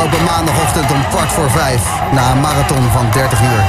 Afgelopen 0.00 0.32
maandagochtend 0.34 0.88
om 0.96 1.02
kwart 1.12 1.32
voor 1.36 1.50
vijf, 1.50 1.82
na 2.16 2.24
een 2.32 2.40
marathon 2.48 2.84
van 2.96 3.06
30 3.10 3.40
uur, 3.50 3.62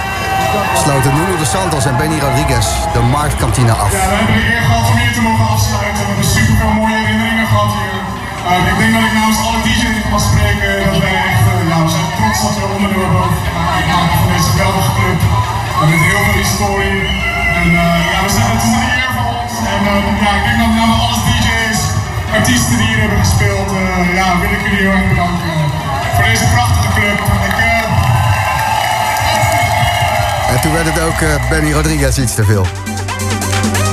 sloten 0.83 1.13
Nuno 1.17 1.35
de 1.43 1.49
Santos 1.55 1.85
en 1.89 1.95
Benny 1.99 2.19
Rodriguez 2.25 2.67
de 2.95 3.01
marktkantine 3.17 3.73
af. 3.83 3.91
Ja, 3.91 4.03
we 4.09 4.15
hebben 4.19 4.35
de 4.39 4.45
eer 4.53 4.63
gehad 4.67 4.85
om 4.91 4.97
hier 5.01 5.13
te 5.17 5.23
mogen 5.27 5.47
afsluiten. 5.55 6.01
We 6.03 6.09
hebben 6.11 6.29
super 6.37 6.55
veel 6.59 6.73
mooie 6.79 6.97
herinneringen 7.01 7.47
gehad 7.51 7.71
hier. 7.79 7.97
Uh, 8.49 8.71
ik 8.71 8.77
denk 8.81 8.91
dat 8.95 9.03
ik 9.09 9.13
namens 9.19 9.39
alle 9.45 9.59
DJ's 9.65 9.97
mag 10.13 10.23
spreken 10.29 10.71
dat 10.85 10.97
wij 11.05 11.15
echt, 11.29 11.43
uh, 11.51 11.69
ja, 11.71 11.77
we 11.85 11.89
zijn 11.95 12.09
trots 12.17 12.39
dat 12.45 12.53
we 12.61 12.65
onderdeel 12.75 13.03
hebben 13.05 13.23
uitgemaakt 13.75 14.15
van 14.23 14.29
deze 14.33 14.49
geweldige 14.53 14.91
club. 14.97 15.19
Uh, 15.23 15.89
met 15.91 16.01
heel 16.09 16.23
veel 16.27 16.39
historie. 16.45 16.99
En 17.59 17.67
uh, 17.83 18.11
ja, 18.11 18.19
we 18.25 18.29
zijn, 18.35 18.49
het 18.55 18.63
is 18.67 18.73
een 18.77 18.85
eer 18.99 19.11
voor 19.15 19.29
ons. 19.39 19.53
En 19.73 19.79
ja, 20.23 20.31
ik 20.39 20.43
denk 20.47 20.57
dat 20.63 20.71
namens 20.79 20.99
alle 21.03 21.19
DJ's, 21.27 21.79
artiesten 22.37 22.75
die 22.79 22.87
hier 22.91 23.01
hebben 23.03 23.21
gespeeld, 23.25 23.69
ja, 24.19 24.27
wil 24.41 24.51
ik 24.55 24.61
jullie 24.65 24.81
heel 24.85 24.95
erg 24.99 25.07
bedanken 25.13 25.40
deze 26.23 26.43
prachtige 26.53 26.93
club. 26.93 27.19
En 30.49 30.61
toen 30.61 30.73
werd 30.73 30.85
het 30.85 30.99
ook 30.99 31.21
eh, 31.21 31.49
Benny 31.49 31.71
Rodriguez 31.71 32.17
iets 32.17 32.35
te 32.35 32.43
veel. 32.43 32.65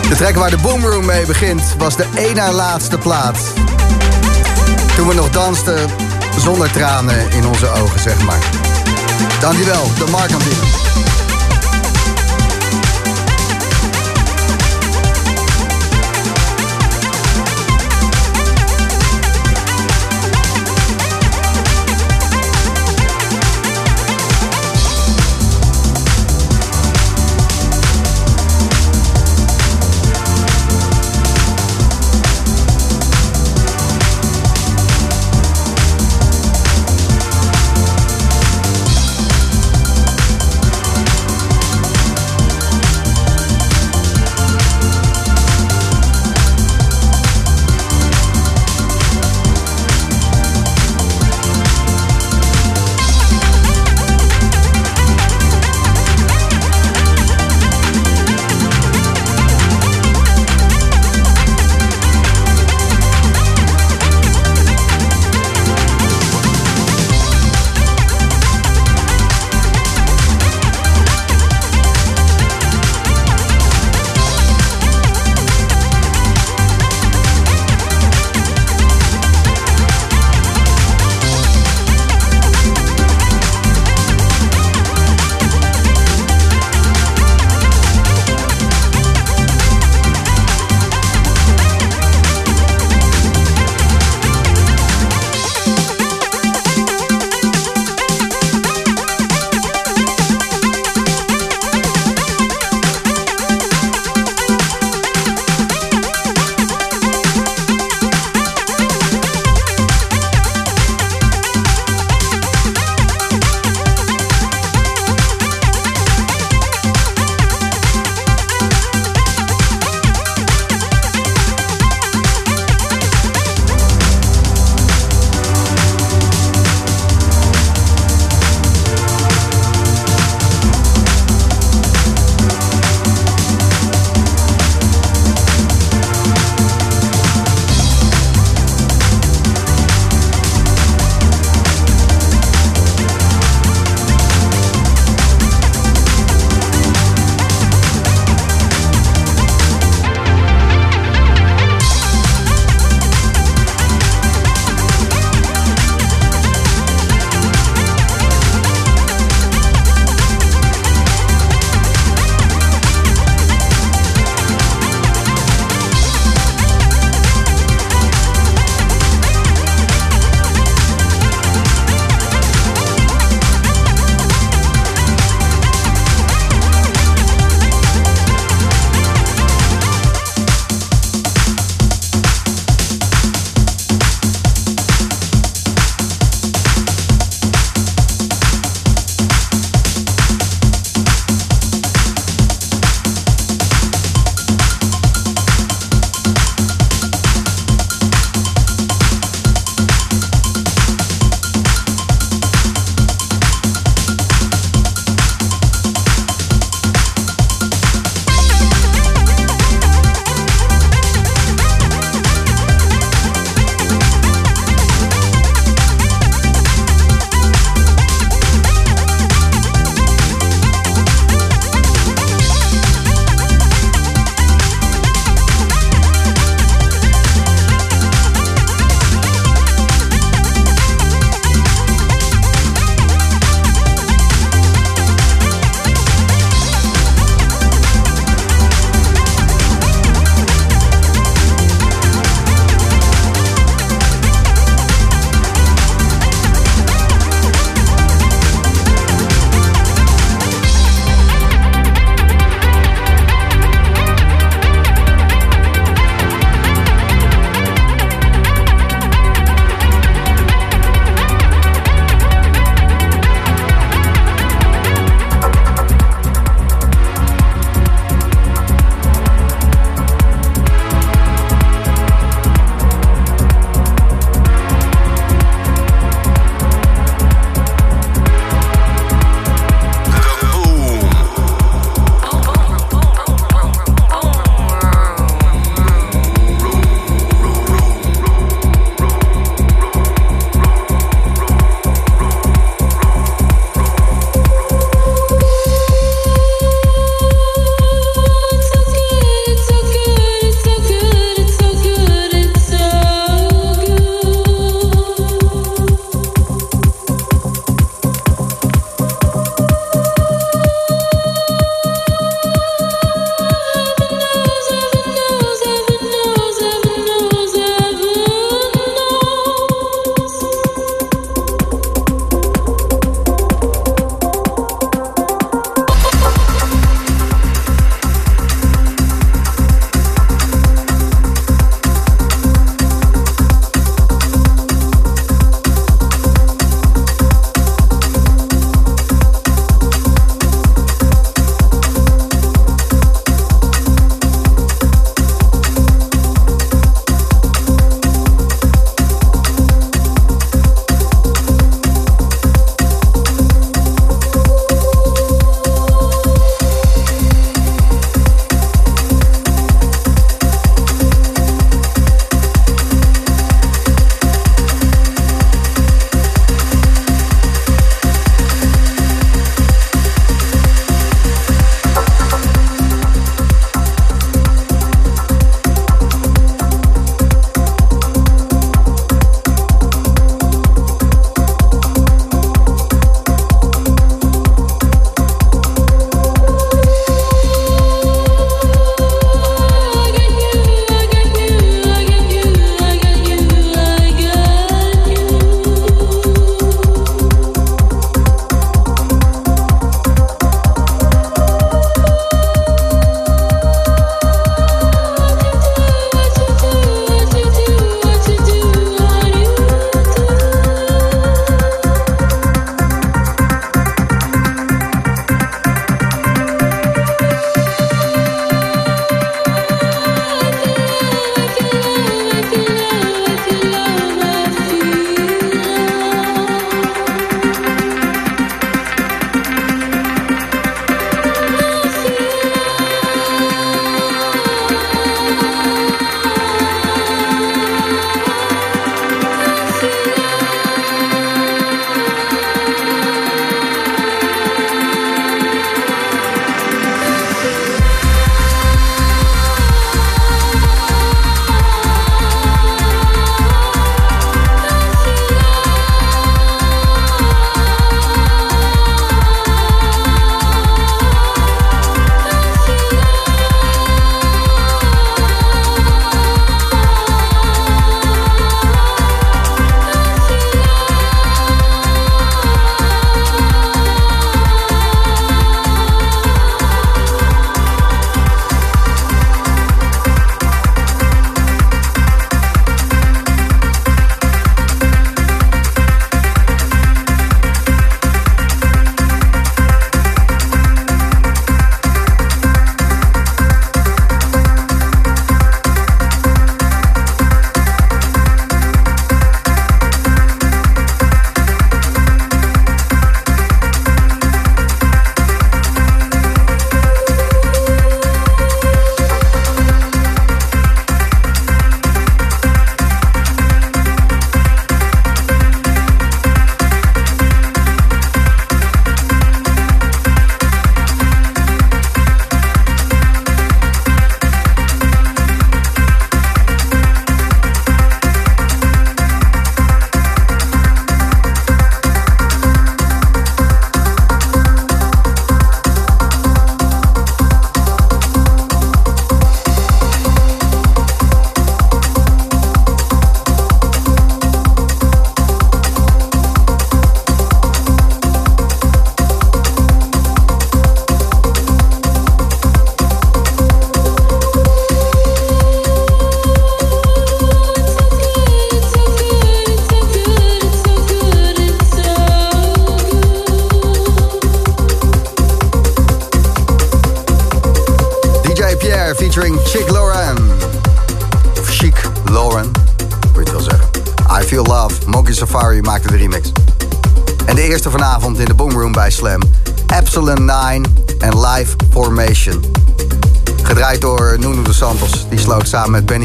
De 0.09 0.17
track 0.17 0.35
waar 0.35 0.51
de 0.51 0.57
Boomroom 0.57 1.05
mee 1.05 1.27
begint 1.27 1.63
was 1.79 1.97
de 1.97 2.33
na 2.35 2.53
laatste 2.53 2.99
plaat. 2.99 3.39
Toen 4.97 5.09
we 5.09 5.15
nog 5.15 5.31
dansten 5.31 5.91
zonder 6.39 6.71
tranen 6.71 7.31
in 7.31 7.47
onze 7.47 7.69
ogen, 7.69 8.01
zeg 8.01 8.23
maar. 8.23 8.39
Dankjewel, 9.41 9.91
de 9.99 10.11
Markantine. 10.11 10.57
featuring 10.57 11.18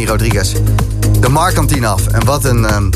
Rodriguez 0.01 0.53
de 1.19 1.29
Markantine 1.29 1.87
af. 1.87 2.07
En 2.07 2.25
wat 2.25 2.43
een... 2.43 2.65
ehm, 2.65 2.89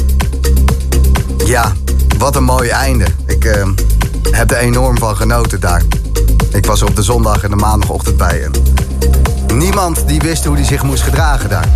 ja, 1.46 1.74
wat 2.18 2.36
een 2.36 2.44
mooi 2.44 2.70
einde. 2.70 3.06
Ik 3.25 3.46
ehm, 3.46 3.72
heb 4.32 4.51
er 4.51 4.58
enorm 4.58 4.98
van 4.98 5.16
genoten 5.16 5.60
daar. 5.60 5.82
Ik 6.51 6.66
was 6.66 6.82
er 6.82 6.88
op 6.88 6.96
de 6.96 7.04
zondag 7.04 7.44
en 7.44 7.50
de 7.50 7.56
maandagochtend 7.56 8.18
bij. 8.18 8.44
En 8.44 8.51
niemand 9.58 10.08
die 10.08 10.20
wist 10.20 10.46
hoe 10.46 10.56
hij 10.56 10.66
zich 10.66 10.84
moest 10.84 11.04
gedragen 11.04 11.50
daar. 11.50 11.68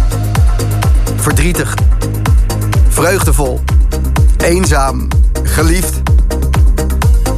Verdrietig. 1.15 1.73
Vreugdevol. 2.89 3.59
Eenzaam. 4.37 5.07
Geliefd. 5.43 6.01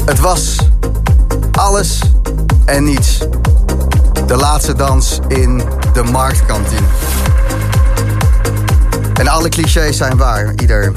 Het 0.06 0.20
was 0.20 0.56
alles 1.52 2.00
en 2.66 2.84
niets. 2.84 3.18
De 4.26 4.36
laatste 4.36 4.76
dans 4.76 5.20
in 5.28 5.62
de 5.94 6.04
marktkantine. 6.04 6.88
En 9.24 9.30
alle 9.30 9.50
clichés 9.50 9.98
zijn 9.98 10.18
waar. 10.18 10.54
Ieder 10.62 10.92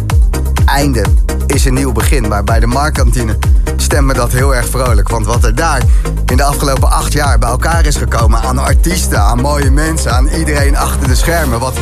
einde 0.64 1.04
is 1.46 1.64
een 1.64 1.74
nieuw 1.74 1.92
begin. 1.92 2.28
Maar 2.28 2.44
bij 2.44 2.60
de 2.60 2.66
marktkantine 2.66 3.38
stemt 3.76 4.06
me 4.06 4.14
dat 4.14 4.32
heel 4.32 4.54
erg 4.54 4.68
vrolijk. 4.68 5.08
Want 5.08 5.26
wat 5.26 5.44
er 5.44 5.54
daar 5.54 5.82
in 6.26 6.36
de 6.36 6.42
afgelopen 6.42 6.90
acht 6.90 7.12
jaar 7.12 7.38
bij 7.38 7.48
elkaar 7.48 7.86
is 7.86 7.96
gekomen... 7.96 8.40
aan 8.40 8.58
artiesten, 8.58 9.20
aan 9.20 9.40
mooie 9.40 9.70
mensen, 9.70 10.12
aan 10.12 10.28
iedereen 10.28 10.76
achter 10.76 11.08
de 11.08 11.14
schermen... 11.14 11.58
wat 11.60 11.74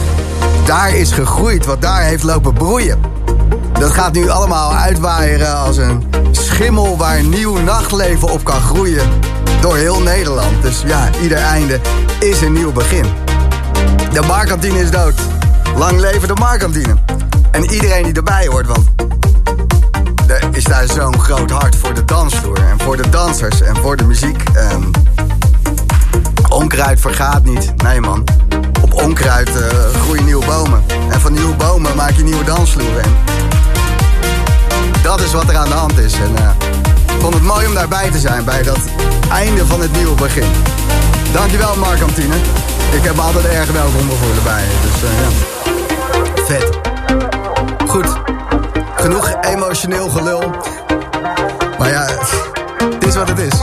daar 0.66 0.94
is 0.94 1.12
gegroeid, 1.12 1.66
wat 1.66 1.82
daar 1.82 2.02
heeft 2.02 2.22
lopen 2.22 2.54
broeien... 2.54 3.00
dat 3.72 3.90
gaat 3.90 4.12
nu 4.12 4.28
allemaal 4.28 4.74
uitwaaieren 4.74 5.56
als 5.56 5.76
een 5.76 6.04
schimmel... 6.30 6.96
waar 6.96 7.22
nieuw 7.22 7.56
nachtleven 7.56 8.28
op 8.28 8.44
kan 8.44 8.60
groeien 8.60 9.08
door 9.60 9.76
heel 9.76 10.00
Nederland. 10.00 10.62
Dus 10.62 10.82
ja, 10.86 11.08
ieder 11.22 11.38
einde 11.38 11.80
is 12.20 12.40
een 12.40 12.52
nieuw 12.52 12.72
begin. 12.72 13.06
De 14.12 14.22
marktkantine 14.22 14.80
is 14.80 14.90
dood. 14.90 15.34
Lang 15.76 16.00
leven 16.00 16.28
de 16.28 16.35
marktkantine. 16.35 16.95
En 17.50 17.71
iedereen 17.71 18.02
die 18.02 18.12
erbij 18.12 18.47
hoort, 18.47 18.66
want 18.66 18.87
er 20.26 20.49
is 20.50 20.64
daar 20.64 20.87
zo'n 20.88 21.21
groot 21.21 21.50
hart 21.50 21.76
voor 21.76 21.95
de 21.95 22.04
dansvloer. 22.04 22.59
En 22.59 22.81
voor 22.81 22.97
de 22.97 23.09
dansers 23.09 23.61
en 23.61 23.76
voor 23.76 23.97
de 23.97 24.04
muziek. 24.04 24.43
Ehm, 24.54 24.83
onkruid 26.49 27.00
vergaat 27.00 27.45
niet. 27.45 27.83
Nee 27.83 28.00
man. 28.00 28.25
Op 28.83 28.95
onkruid 28.95 29.49
eh, 29.49 29.78
groeien 30.02 30.25
nieuwe 30.25 30.47
bomen. 30.47 30.85
En 31.11 31.21
van 31.21 31.33
nieuwe 31.33 31.54
bomen 31.54 31.97
maak 31.97 32.11
je 32.11 32.23
nieuwe 32.23 32.45
dansvloeren. 32.45 33.02
En 33.02 33.16
dat 35.02 35.21
is 35.21 35.33
wat 35.33 35.49
er 35.49 35.57
aan 35.57 35.69
de 35.69 35.75
hand 35.75 35.99
is. 35.99 36.12
En 36.12 36.37
eh, 36.37 36.50
ik 37.14 37.21
vond 37.21 37.35
het 37.35 37.43
mooi 37.43 37.66
om 37.66 37.75
daarbij 37.75 38.11
te 38.11 38.19
zijn 38.19 38.45
bij 38.45 38.62
dat 38.62 38.78
einde 39.31 39.66
van 39.66 39.81
het 39.81 39.93
nieuwe 39.93 40.14
begin. 40.14 40.50
Dankjewel 41.33 41.76
Markantine. 41.76 42.35
Ik 42.90 43.02
heb 43.02 43.14
me 43.14 43.21
altijd 43.21 43.45
erg 43.45 43.71
welkom 43.71 44.11
gevoeld 44.11 44.45
bij 44.45 44.62
je. 44.62 44.76
Dus 44.83 45.11
eh, 45.11 45.21
ja. 45.21 45.63
Vet. 46.44 46.78
Goed. 47.88 48.06
Genoeg 48.96 49.32
emotioneel 49.40 50.08
gelul. 50.08 50.50
Maar 51.78 51.88
ja, 51.88 52.04
het 52.04 53.06
is 53.06 53.14
wat 53.14 53.28
het 53.28 53.38
is. 53.38 53.58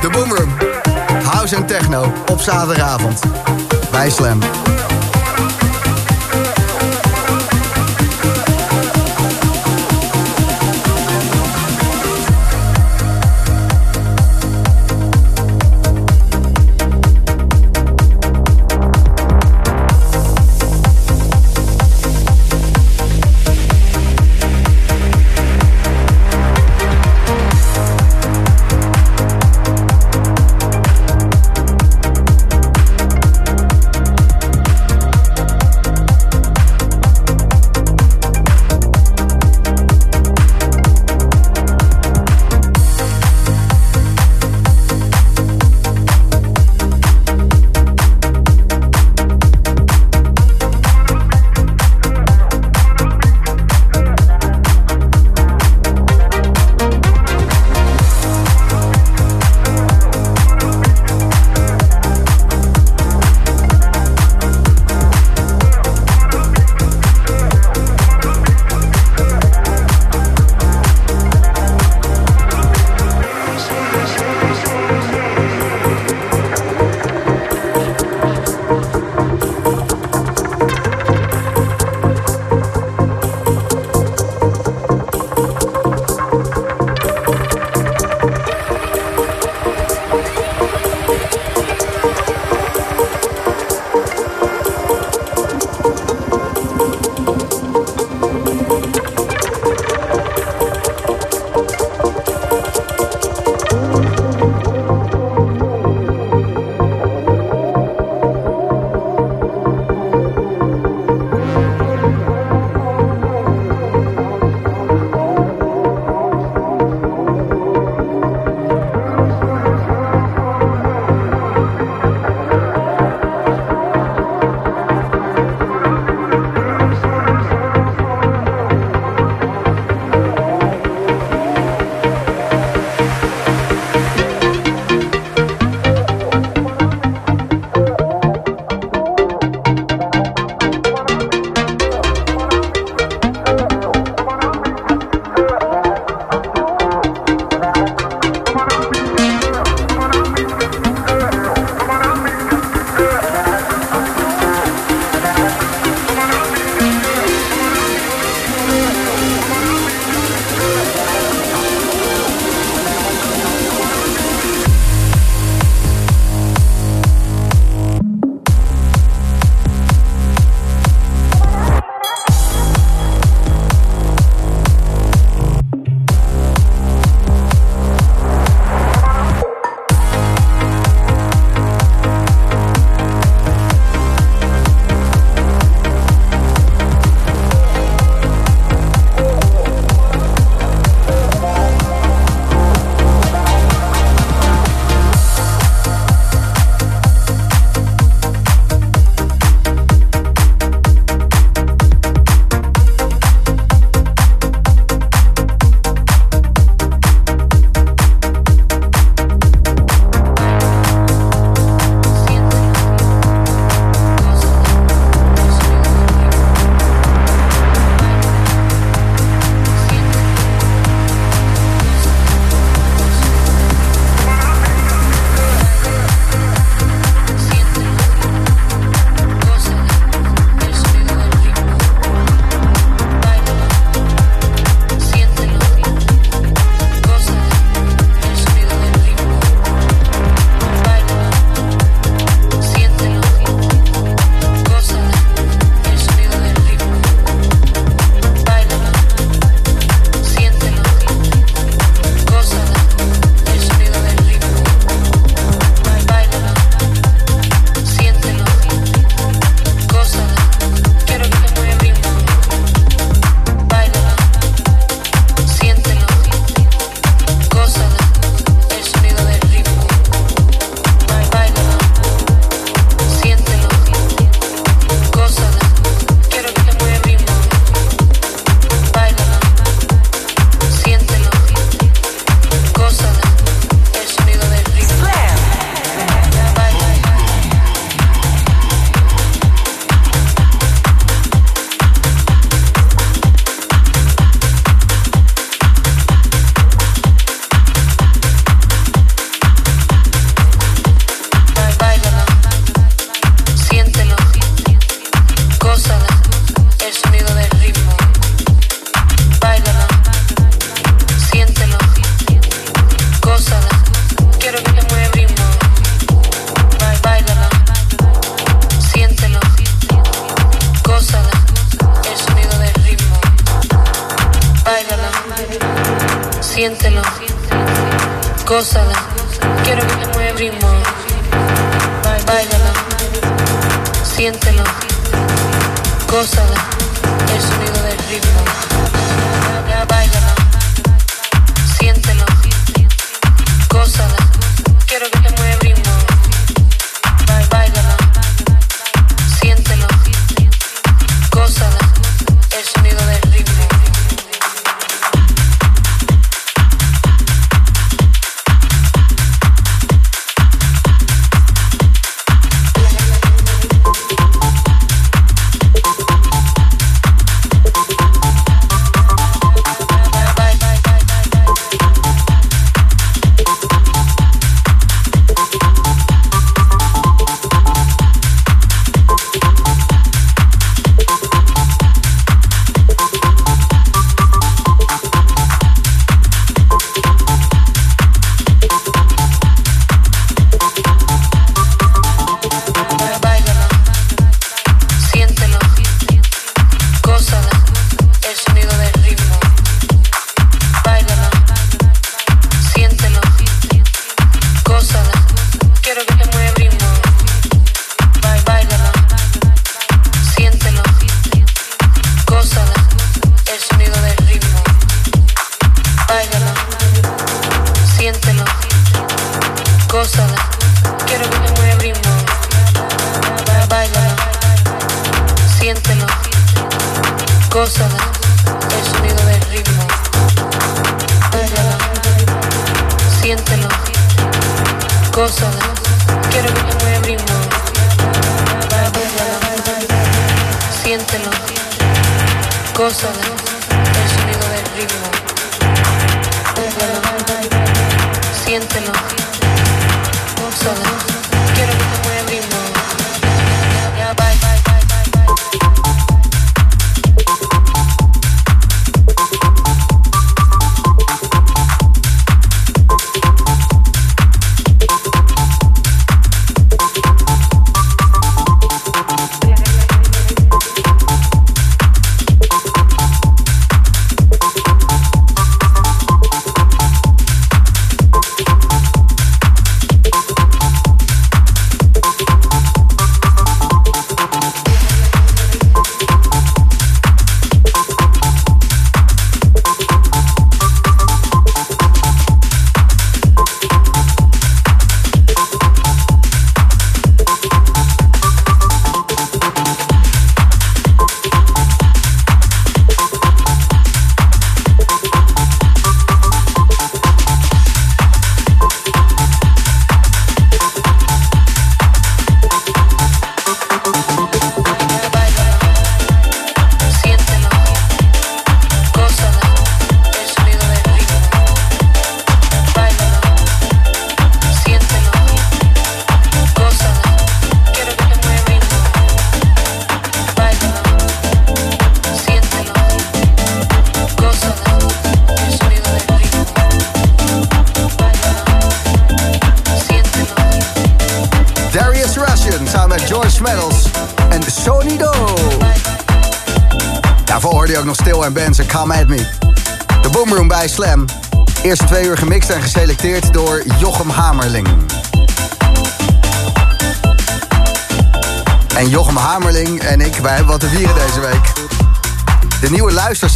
De 0.00 0.08
Boomroom. 0.12 0.52
House 1.24 1.56
en 1.56 1.66
techno 1.66 2.12
op 2.30 2.40
zaterdagavond. 2.40 3.20
Bij 3.90 4.10
Slam. 4.10 4.38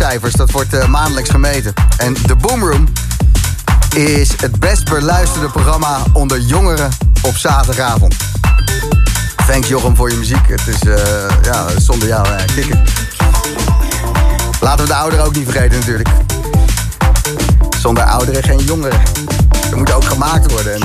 Dat 0.09 0.51
wordt 0.51 0.75
eh, 0.75 0.87
maandelijks 0.87 1.31
gemeten. 1.31 1.73
En 1.97 2.15
de 2.27 2.37
Boomroom 2.37 2.89
is 3.97 4.31
het 4.41 4.61
best 4.61 4.85
beluisterde 4.85 5.49
programma 5.49 5.99
onder 6.13 6.41
jongeren 6.41 6.91
op 7.23 7.37
zaterdagavond. 7.37 8.15
Thanks 9.47 9.69
Jochem 9.69 9.97
voor 9.97 10.11
je 10.11 10.17
muziek. 10.17 10.49
Het 10.49 10.67
is 10.67 10.81
eh, 10.81 10.97
ja, 11.43 11.67
zonder 11.79 12.09
jou 12.09 12.29
uh, 12.29 12.37
kicken. 12.55 12.85
Laten 14.61 14.85
we 14.85 14.91
de 14.91 14.95
ouderen 14.95 15.25
ook 15.25 15.35
niet 15.35 15.51
vergeten 15.51 15.79
natuurlijk. 15.79 16.09
Zonder 17.79 18.05
ouderen 18.05 18.43
geen 18.43 18.65
jongeren. 18.65 19.01
Er 19.71 19.77
moet 19.77 19.93
ook 19.93 20.05
gemaakt 20.05 20.53
worden. 20.53 20.75
En 20.75 20.83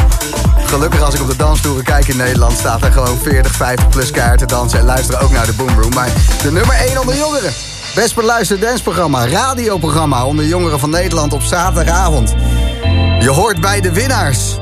gelukkig 0.65 1.01
als 1.01 1.13
ik 1.13 1.21
op 1.21 1.27
de 1.27 1.35
dansstoeren 1.35 1.83
kijk 1.83 2.07
in 2.07 2.17
Nederland... 2.17 2.57
staat 2.57 2.81
er 2.81 2.91
gewoon 2.91 3.17
40, 3.17 3.51
50 3.51 3.89
plus 3.89 4.11
kaarten 4.11 4.47
dansen... 4.47 4.79
en 4.79 4.85
luisteren 4.85 5.21
ook 5.21 5.31
naar 5.31 5.45
de 5.45 5.53
Boomroom. 5.53 5.93
Maar 5.93 6.09
de 6.41 6.51
nummer 6.51 6.75
1 6.75 6.99
onder 6.99 7.17
jongeren. 7.17 7.72
Best 7.95 8.15
beluisterd 8.15 8.61
dansprogramma, 8.61 9.27
radioprogramma... 9.27 10.25
onder 10.25 10.45
jongeren 10.45 10.79
van 10.79 10.89
Nederland 10.89 11.33
op 11.33 11.41
zaterdagavond. 11.41 12.33
Je 13.19 13.29
hoort 13.29 13.61
bij 13.61 13.81
de 13.81 13.91
winnaars. 13.91 14.57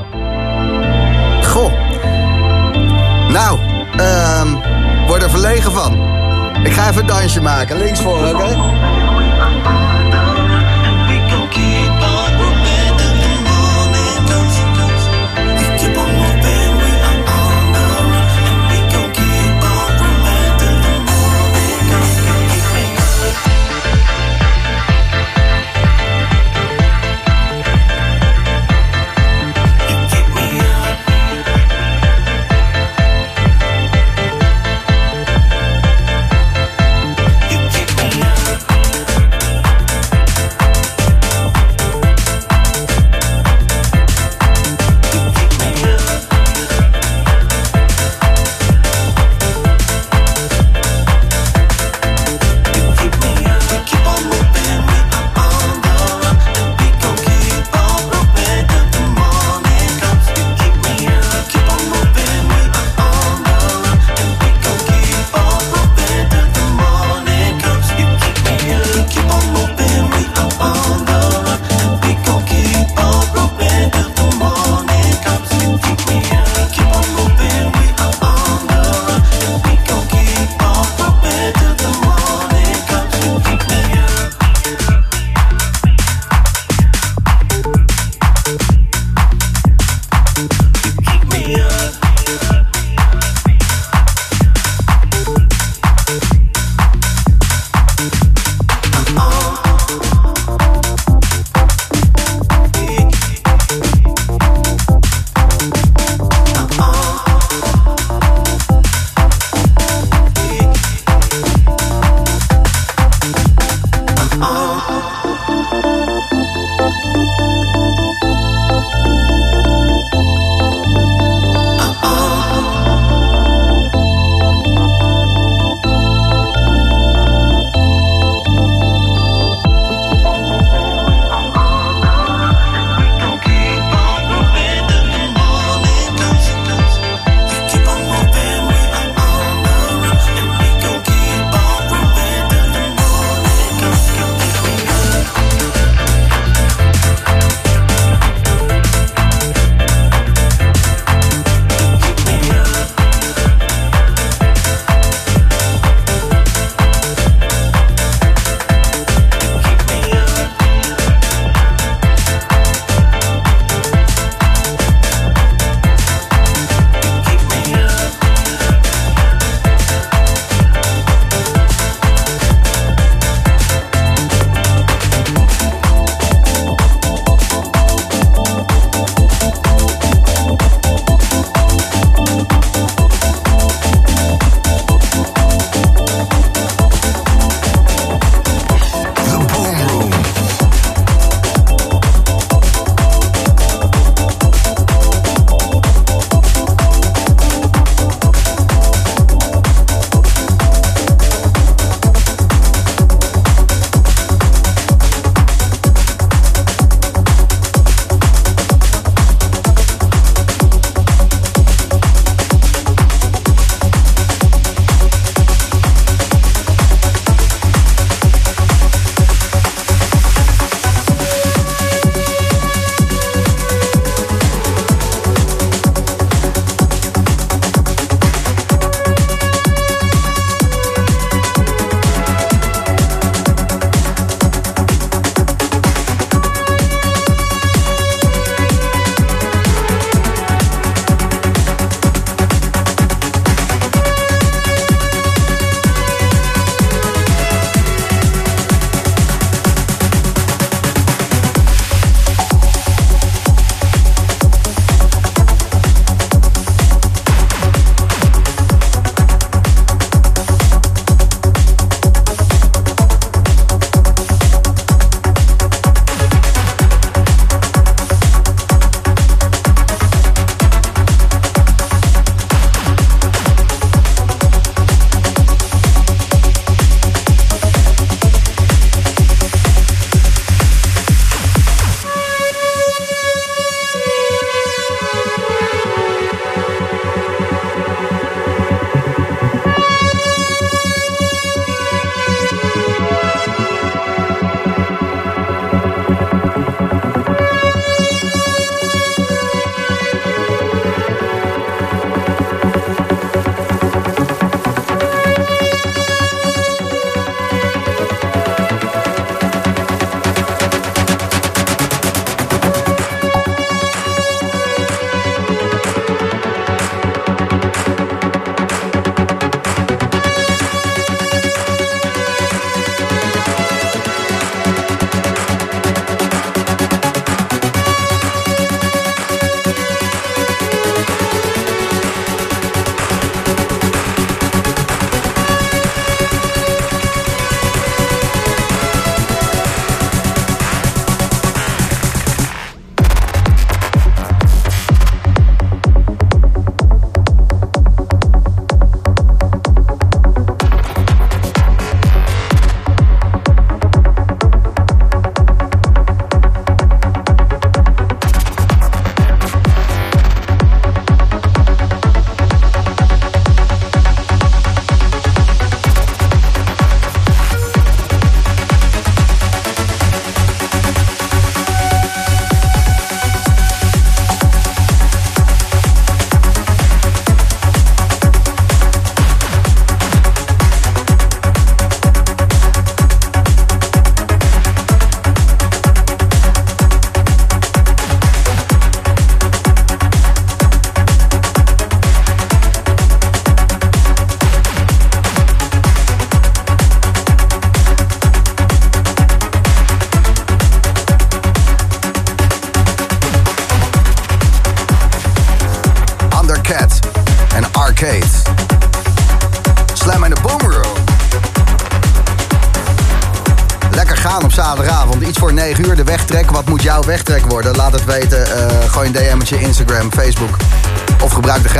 Goh. 1.42 1.72
Nou, 3.28 3.58
ehm 3.96 4.48
word 5.06 5.22
er 5.22 5.30
verlegen 5.30 5.72
van. 5.72 5.92
Ik 6.64 6.72
ga 6.72 6.88
even 6.88 7.00
een 7.00 7.06
dansje 7.06 7.40
maken. 7.40 7.78
Links 7.78 8.00
voor, 8.00 8.18
oké? 8.28 8.56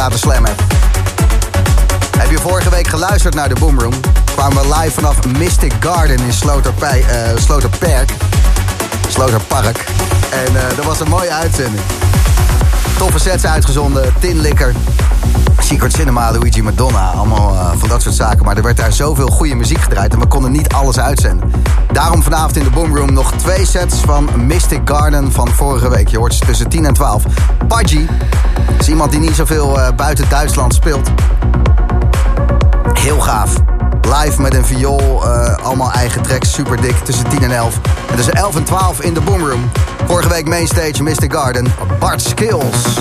App. 0.02 0.14
Heb 2.18 2.30
je 2.30 2.38
vorige 2.38 2.70
week 2.70 2.86
geluisterd 2.86 3.34
naar 3.34 3.48
de 3.48 3.54
Boomroom? 3.54 3.92
Kwamen 4.34 4.62
we 4.62 4.76
live 4.78 4.90
vanaf 4.90 5.26
Mystic 5.26 5.72
Garden 5.80 6.18
in 6.18 6.32
Sloterpij, 6.32 7.00
uh. 7.00 7.38
Sloterpark. 9.08 9.84
En 10.30 10.52
uh, 10.52 10.60
dat 10.76 10.84
was 10.84 11.00
een 11.00 11.08
mooie 11.08 11.32
uitzending. 11.32 11.82
Toffe 12.98 13.18
sets 13.18 13.44
uitgezonden. 13.44 14.14
Tinlikker. 14.18 14.74
Secret 15.58 15.92
Cinema, 15.92 16.32
Luigi 16.32 16.62
Madonna. 16.62 17.10
Allemaal 17.10 17.54
uh, 17.54 17.70
van 17.76 17.88
dat 17.88 18.02
soort 18.02 18.14
zaken. 18.14 18.44
Maar 18.44 18.56
er 18.56 18.62
werd 18.62 18.76
daar 18.76 18.92
zoveel 18.92 19.28
goede 19.28 19.54
muziek 19.54 19.80
gedraaid. 19.80 20.12
En 20.12 20.20
we 20.20 20.26
konden 20.26 20.52
niet 20.52 20.72
alles 20.72 20.98
uitzenden. 20.98 21.50
Daarom 21.92 22.22
vanavond 22.22 22.56
in 22.56 22.64
de 22.64 22.70
Boomroom 22.70 23.12
nog 23.12 23.32
twee 23.32 23.66
sets 23.66 23.94
van 23.96 24.46
Mystic 24.46 24.80
Garden 24.84 25.32
van 25.32 25.48
vorige 25.48 25.88
week. 25.88 26.08
Je 26.08 26.18
hoort 26.18 26.34
ze 26.34 26.44
tussen 26.44 26.68
10 26.68 26.86
en 26.86 26.94
12. 26.94 27.22
Pudgy 27.68 28.06
is 28.78 28.88
iemand 28.88 29.10
die 29.10 29.20
niet 29.20 29.34
zoveel 29.34 29.78
uh, 29.78 29.88
buiten 29.96 30.28
Duitsland 30.28 30.74
speelt. 30.74 31.10
Heel 32.92 33.20
gaaf. 33.20 33.54
Live 34.00 34.40
met 34.40 34.54
een 34.54 34.64
viool, 34.64 35.22
uh, 35.26 35.56
allemaal 35.56 35.92
eigen 35.92 36.22
tracks, 36.22 36.52
super 36.52 36.80
dik, 36.80 36.96
tussen 36.96 37.28
10 37.28 37.42
en 37.42 37.50
11. 37.50 37.80
En 38.10 38.16
tussen 38.16 38.32
11 38.32 38.56
en 38.56 38.64
12 38.64 39.00
in 39.00 39.14
de 39.14 39.20
Boomroom. 39.20 39.70
Vorige 40.06 40.28
week 40.28 40.48
mainstage 40.48 41.02
Mystic 41.02 41.32
Garden, 41.32 41.74
Bart 41.98 42.22
Skills. 42.22 42.98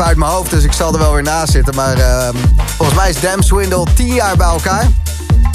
Uit 0.00 0.16
mijn 0.16 0.30
hoofd, 0.30 0.50
dus 0.50 0.64
ik 0.64 0.72
zal 0.72 0.92
er 0.92 0.98
wel 0.98 1.12
weer 1.12 1.22
naast 1.22 1.52
zitten. 1.52 1.74
Maar 1.74 1.98
ehm, 1.98 2.36
volgens 2.76 2.98
mij 2.98 3.10
is 3.10 3.20
Damn 3.20 3.42
Swindle 3.42 3.86
10 3.94 4.06
jaar 4.06 4.36
bij 4.36 4.46
elkaar. 4.46 4.86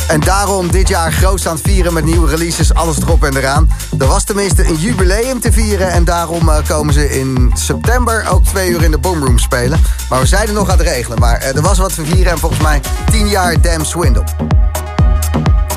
En 0.08 0.20
daarom 0.20 0.72
dit 0.72 0.88
jaar 0.88 1.12
groot 1.12 1.48
aan 1.48 1.54
het 1.56 1.64
vieren 1.64 1.94
met 1.94 2.06
nieuwe 2.06 2.30
releases, 2.30 2.74
alles 2.74 2.98
erop 3.02 3.24
en 3.24 3.38
eraan. 3.38 3.70
Er 4.00 4.08
was 4.08 4.24
tenminste 4.24 4.68
een 4.68 4.76
jubileum 4.76 5.40
te 5.40 5.52
vieren 5.52 5.92
en 5.92 6.04
daarom 6.04 6.50
eh, 6.50 6.58
komen 6.68 6.94
ze 6.94 7.20
in 7.20 7.52
september 7.54 8.26
ook 8.30 8.46
twee 8.46 8.70
uur 8.70 8.84
in 8.84 8.92
de 8.92 8.98
Boomroom 8.98 9.40
spelen. 9.40 9.80
Maar 10.10 10.20
we 10.20 10.26
zijn 10.26 10.48
er 10.48 10.54
nog 10.54 10.70
aan 10.70 10.78
het 10.78 10.88
regelen. 10.88 11.20
Maar 11.20 11.38
eh, 11.38 11.56
er 11.56 11.62
was 11.62 11.78
wat 11.78 11.96
te 11.96 12.06
vieren 12.06 12.32
en 12.32 12.38
volgens 12.38 12.62
mij 12.62 12.82
10 13.12 13.28
jaar 13.28 13.62
Damn 13.62 13.86
Swindle. 13.86 14.24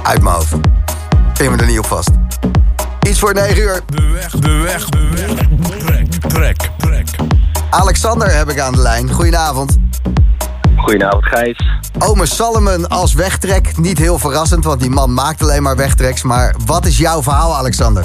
Uit 0.02 0.22
mijn 0.22 0.34
hoofd. 0.34 0.54
Pin 1.34 1.50
me 1.50 1.56
er 1.56 1.66
niet 1.66 1.78
op 1.78 1.86
vast. 1.86 2.10
Iets 3.08 3.18
voor 3.18 3.34
9 3.34 3.58
uur. 3.58 3.80
De 3.86 4.02
weg, 4.02 4.30
de 4.30 4.52
weg, 4.52 4.84
de 4.84 5.08
weg. 5.14 5.78
Trek, 5.78 6.28
trek. 6.28 6.75
Alexander 7.70 8.36
heb 8.36 8.48
ik 8.48 8.60
aan 8.60 8.72
de 8.72 8.82
lijn. 8.82 9.10
Goedenavond. 9.10 9.78
Goedenavond 10.76 11.24
Gijs. 11.24 11.64
Ome 11.98 12.26
Salomon 12.26 12.88
als 12.88 13.14
wegtrek. 13.14 13.76
Niet 13.78 13.98
heel 13.98 14.18
verrassend, 14.18 14.64
want 14.64 14.80
die 14.80 14.90
man 14.90 15.14
maakt 15.14 15.42
alleen 15.42 15.62
maar 15.62 15.76
wegtreks. 15.76 16.22
Maar 16.22 16.54
wat 16.66 16.86
is 16.86 16.98
jouw 16.98 17.22
verhaal, 17.22 17.56
Alexander? 17.56 18.04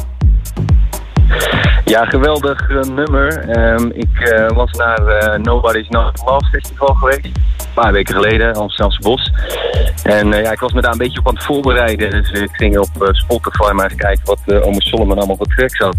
Ja, 1.86 2.06
geweldig 2.06 2.70
eh, 2.70 2.82
nummer. 2.82 3.50
Ehm, 3.50 3.86
ik 3.94 4.20
eh, 4.20 4.56
was 4.56 4.72
naar 4.72 5.08
eh, 5.08 5.40
Nobody's 5.40 5.90
Not 5.90 6.22
Love 6.26 6.46
Festival 6.52 6.94
geweest. 6.94 7.30
Een 7.82 7.88
paar 7.88 7.96
weken 7.96 8.16
geleden, 8.16 8.56
Amsterdamse 8.56 9.02
Bos. 9.02 9.32
En 10.04 10.34
eh, 10.34 10.44
ja, 10.44 10.52
ik 10.52 10.60
was 10.60 10.74
me 10.74 10.82
daar 10.82 10.92
een 10.92 10.98
beetje 10.98 11.20
op 11.20 11.28
aan 11.28 11.36
het 11.36 11.44
voorbereiden. 11.44 12.12
Dus 12.12 12.32
ik 12.32 12.50
ging 12.52 12.78
op 12.78 13.02
eh, 13.02 13.08
Spotify 13.12 13.72
maar 13.72 13.86
eens 13.86 14.02
kijken 14.02 14.26
wat 14.26 14.40
uh, 14.46 14.66
Ome 14.66 14.82
Solomon 14.82 15.18
allemaal 15.18 15.36
voor 15.36 15.46
tracks 15.46 15.78
had. 15.78 15.96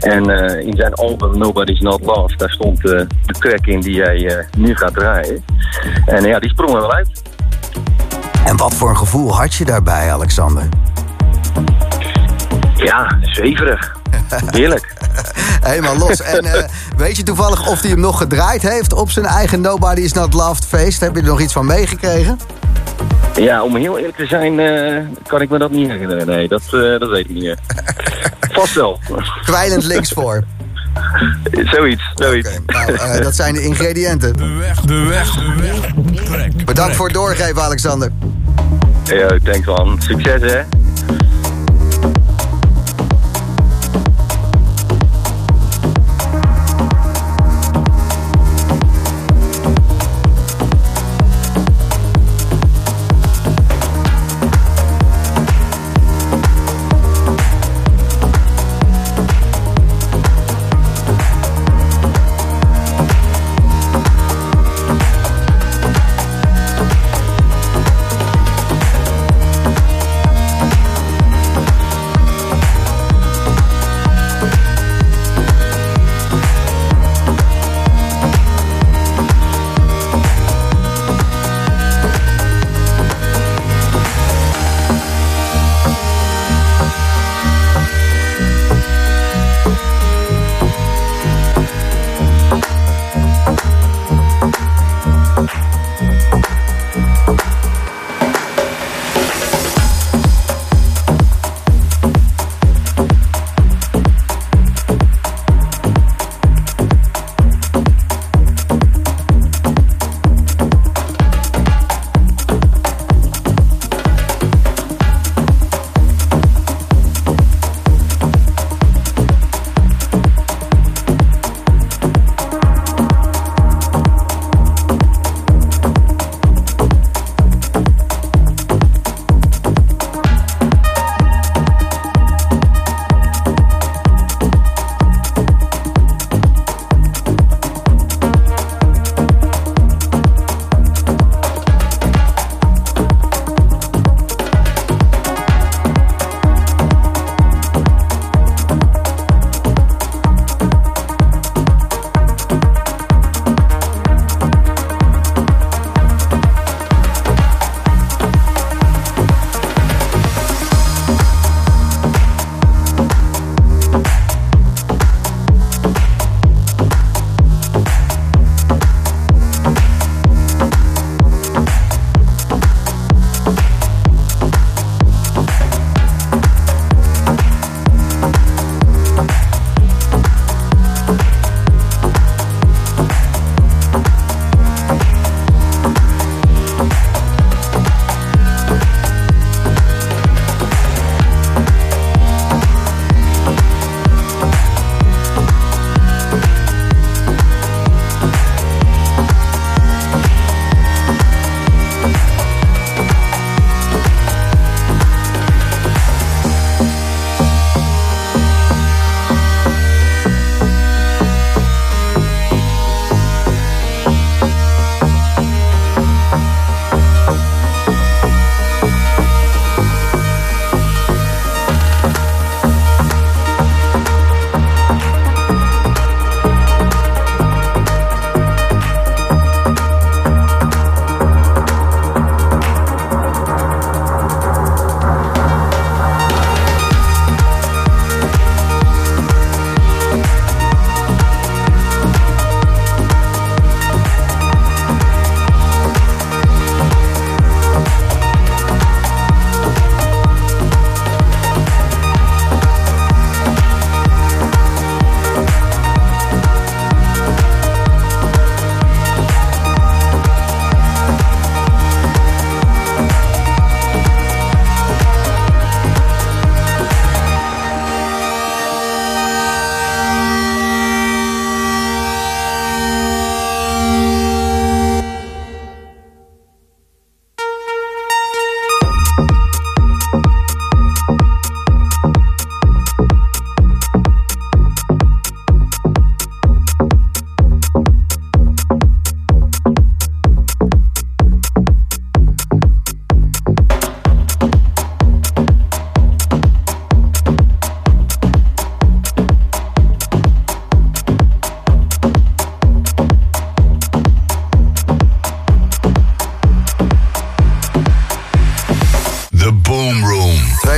En 0.00 0.30
eh, 0.30 0.66
in 0.66 0.76
zijn 0.76 0.94
album 0.94 1.38
Nobody's 1.38 1.80
Not 1.80 2.00
Love, 2.00 2.36
daar 2.36 2.50
stond 2.50 2.78
eh, 2.78 3.00
de 3.26 3.32
track 3.38 3.66
in 3.66 3.80
die 3.80 3.94
jij 3.94 4.26
eh, 4.26 4.44
nu 4.56 4.76
gaat 4.76 4.94
draaien. 4.94 5.44
En 6.06 6.24
ja, 6.24 6.38
die 6.38 6.50
sprong 6.50 6.70
er 6.70 6.80
wel 6.80 6.92
uit. 6.92 7.22
En 8.44 8.56
wat 8.56 8.74
voor 8.74 8.88
een 8.88 8.96
gevoel 8.96 9.34
had 9.34 9.54
je 9.54 9.64
daarbij, 9.64 10.12
Alexander? 10.12 10.68
Ja, 12.76 13.18
zweverig. 13.20 13.97
Heerlijk. 14.50 14.94
Helemaal 15.70 15.96
los. 15.96 16.20
En 16.20 16.44
eh, 16.44 16.64
weet 16.96 17.16
je 17.16 17.22
toevallig 17.22 17.68
of 17.68 17.80
hij 17.80 17.90
hem 17.90 18.00
nog 18.00 18.18
gedraaid 18.18 18.62
heeft 18.62 18.92
op 18.92 19.10
zijn 19.10 19.26
eigen 19.26 19.60
Nobody 19.60 20.00
Is 20.00 20.12
Not 20.12 20.34
Loved 20.34 20.64
feest? 20.64 21.00
Heb 21.00 21.14
je 21.14 21.20
er 21.20 21.26
nog 21.26 21.40
iets 21.40 21.52
van 21.52 21.66
meegekregen? 21.66 22.38
Ja, 23.34 23.62
om 23.62 23.76
heel 23.76 23.98
eerlijk 23.98 24.16
te 24.16 24.26
zijn, 24.26 24.60
eh, 24.60 25.22
kan 25.26 25.40
ik 25.40 25.50
me 25.50 25.58
dat 25.58 25.70
niet 25.70 25.88
herinneren. 25.88 26.26
Nee, 26.26 26.48
dat, 26.48 26.62
eh, 26.62 26.98
dat 26.98 27.08
weet 27.08 27.24
ik 27.24 27.28
niet 27.28 27.42
meer. 27.42 27.58
Vast 28.58 28.74
wel. 28.74 29.00
Kwijlend 29.42 29.84
links 29.84 30.12
voor. 30.12 30.44
zoiets, 31.64 32.02
zoiets. 32.14 32.50
Nou, 32.66 33.22
dat 33.22 33.34
zijn 33.34 33.54
de 33.54 33.62
ingrediënten. 33.62 34.36
De 34.36 34.54
weg, 34.54 34.80
de 34.80 35.04
weg, 35.04 35.30
de 35.30 35.54
weg. 35.60 36.24
Trek. 36.24 36.64
Bedankt 36.64 36.96
voor 36.96 37.06
het 37.06 37.14
doorgeven, 37.14 37.62
Alexander. 37.62 38.10
Ja, 39.04 39.30
ik 39.30 39.44
denk 39.44 39.64
van, 39.64 39.96
succes 40.02 40.40
hè. 40.40 40.62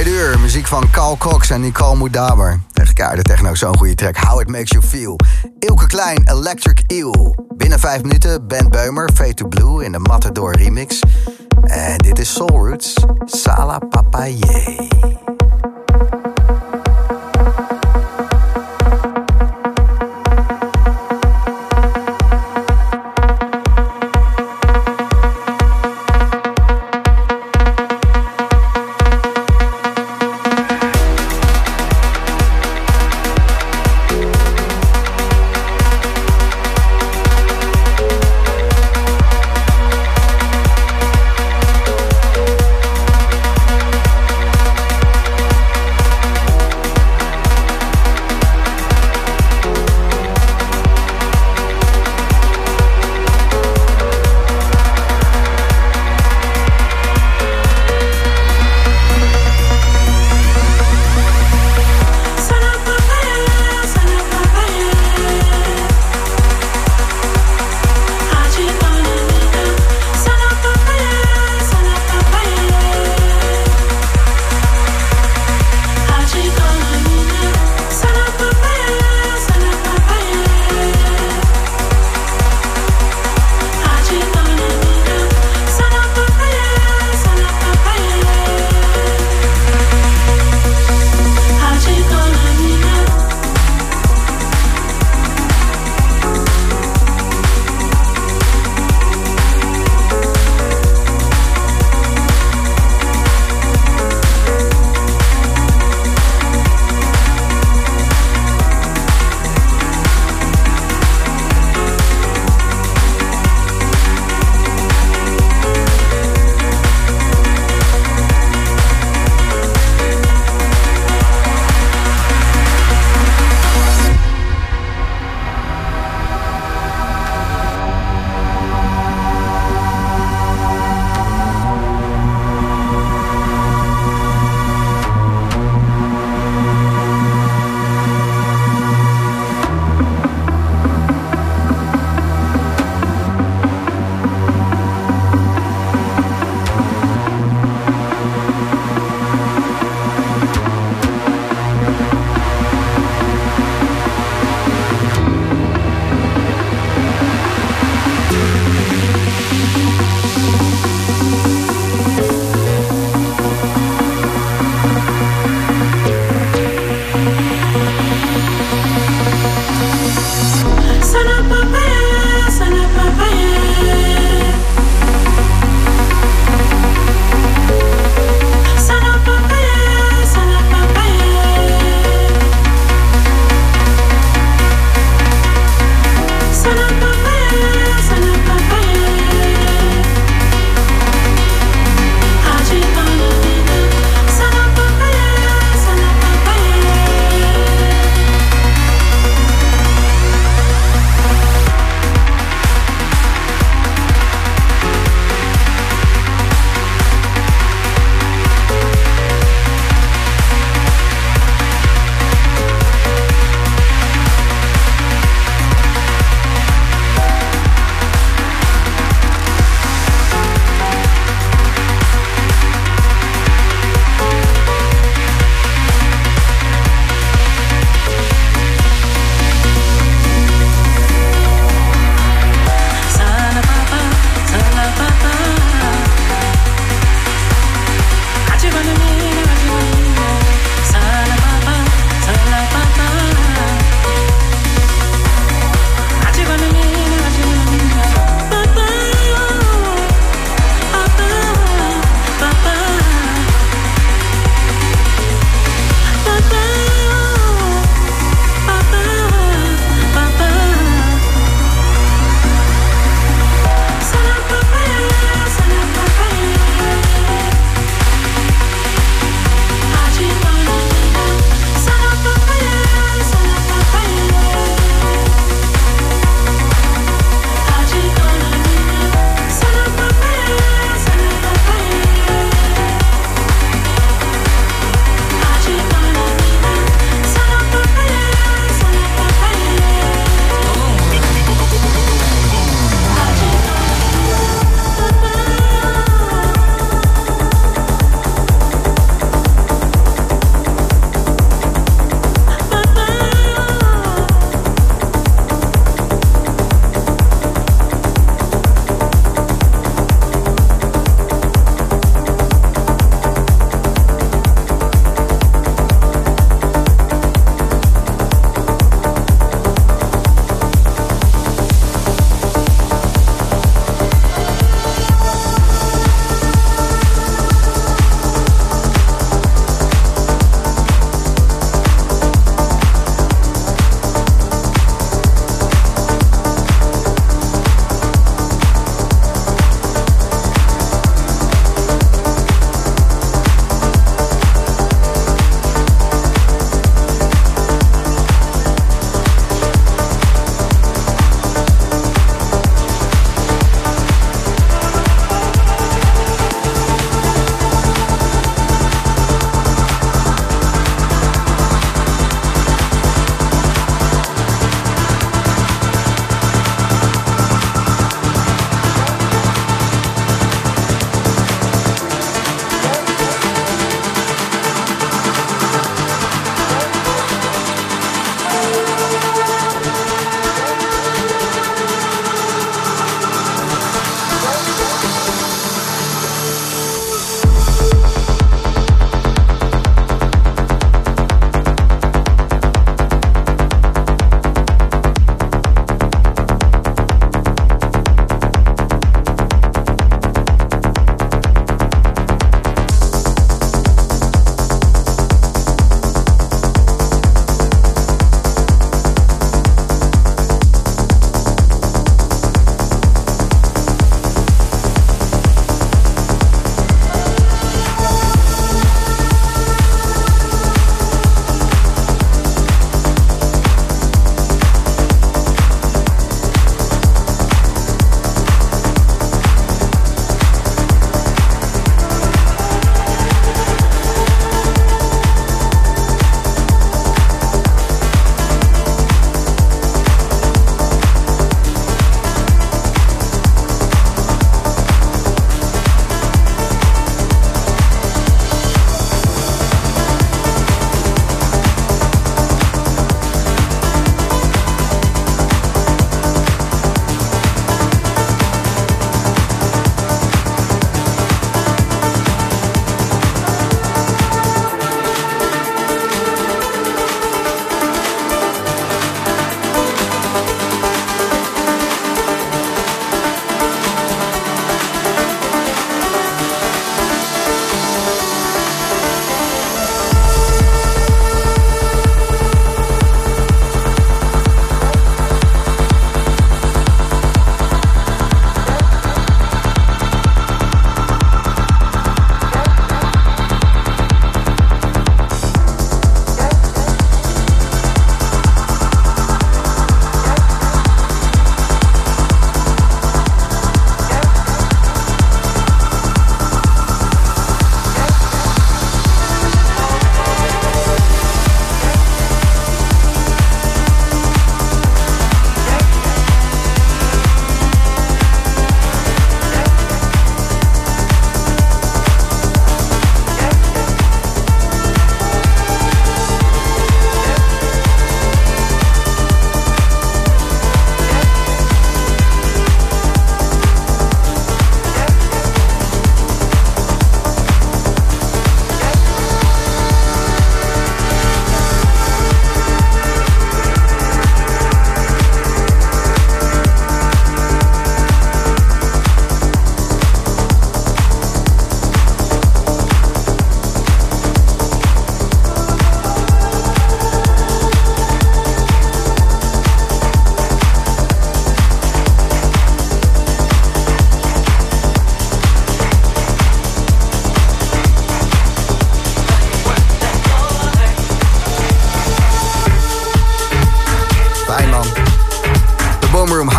Tweede 0.00 0.38
muziek 0.38 0.66
van 0.66 0.90
Carl 0.90 1.16
Cox 1.16 1.50
en 1.50 1.60
Nicole 1.60 1.96
Moedaber. 1.96 2.60
Tegen 2.72 3.16
de 3.16 3.22
techno, 3.22 3.54
zo'n 3.54 3.76
goede 3.76 3.94
track. 3.94 4.16
How 4.16 4.40
It 4.40 4.48
Makes 4.48 4.70
You 4.70 4.84
Feel. 4.84 5.16
Ilke 5.58 5.86
Klein, 5.86 6.22
Electric 6.24 6.82
Eel. 6.86 7.46
Binnen 7.56 7.78
vijf 7.78 8.02
minuten, 8.02 8.46
Ben 8.46 8.70
Beumer, 8.70 9.10
Fade 9.14 9.34
to 9.34 9.48
Blue 9.48 9.84
in 9.84 9.92
de 9.92 9.98
Matador 9.98 10.56
remix. 10.56 11.00
En 11.62 11.98
dit 11.98 12.18
is 12.18 12.32
Soul 12.32 12.66
Roots, 12.66 12.94
Sala 13.24 13.78
Papaye. 13.78 14.78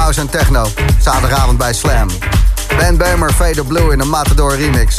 house 0.02 0.20
en 0.20 0.30
techno. 0.30 0.68
Zaterdagavond 0.99 1.58
bij 1.58 1.74
Slam. 1.74 2.08
Ben 2.78 2.97
Bemer, 2.97 3.34
Vader 3.34 3.66
Blue 3.66 3.91
in 3.91 3.97
de 3.97 4.06
Matador 4.06 4.56
remix. 4.56 4.95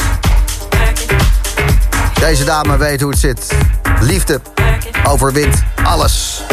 Deze 2.19 2.43
dame 2.43 2.77
weet 2.77 3.01
hoe 3.01 3.11
het 3.11 3.19
zit. 3.19 3.47
Liefde 3.99 4.41
overwint 5.03 5.63
alles. 5.83 6.43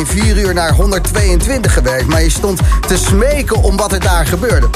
In 0.00 0.06
4 0.06 0.36
uur 0.36 0.54
naar 0.54 0.72
122 0.72 1.72
gewerkt. 1.72 2.06
Maar 2.06 2.22
je 2.22 2.30
stond 2.30 2.60
te 2.86 2.96
smeken 2.96 3.62
om 3.62 3.76
wat 3.76 3.92
er 3.92 4.00
daar 4.00 4.26
gebeurde. 4.26 4.68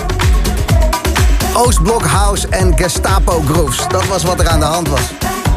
Oostblok 1.55 2.03
House 2.03 2.49
en 2.49 2.73
Gestapo 2.77 3.41
Grooves. 3.41 3.89
Dat 3.89 4.07
was 4.07 4.23
wat 4.23 4.41
er 4.41 4.49
aan 4.49 4.59
de 4.59 4.65
hand 4.65 4.89
was. 4.89 5.01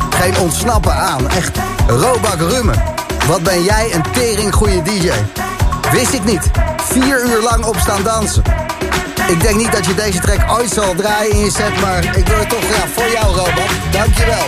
Geen 0.10 0.38
ontsnappen 0.38 0.94
aan. 0.94 1.30
Echt 1.30 1.58
Robak 1.88 2.40
Rummen. 2.40 2.84
Wat 3.28 3.44
ben 3.44 3.64
jij 3.64 3.94
een 3.94 4.04
tering 4.12 4.54
goede 4.54 4.82
DJ. 4.82 5.12
Wist 5.92 6.14
ik 6.14 6.24
niet. 6.24 6.52
Vier 6.78 7.26
uur 7.26 7.42
lang 7.42 7.66
op 7.66 7.78
staan 7.78 8.04
dansen. 8.04 8.44
Ik 9.28 9.42
denk 9.42 9.56
niet 9.56 9.72
dat 9.72 9.86
je 9.86 9.94
deze 9.94 10.20
track 10.20 10.52
ooit 10.52 10.72
zal 10.72 10.96
draaien 10.96 11.32
in 11.32 11.40
je 11.40 11.52
set, 11.52 11.82
maar 11.82 12.18
ik 12.18 12.28
wil 12.28 12.40
het 12.40 12.50
toch 12.50 12.62
ja, 12.62 12.88
voor 12.96 13.10
jou, 13.12 13.36
Robert. 13.36 13.72
Dankjewel. 13.92 14.46